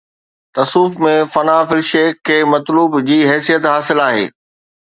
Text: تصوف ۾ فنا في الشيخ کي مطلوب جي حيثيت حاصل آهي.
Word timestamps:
تصوف 0.55 0.95
۾ 1.03 1.11
فنا 1.33 1.57
في 1.73 1.77
الشيخ 1.83 2.17
کي 2.31 2.39
مطلوب 2.55 2.99
جي 3.13 3.21
حيثيت 3.33 3.71
حاصل 3.77 4.05
آهي. 4.09 4.29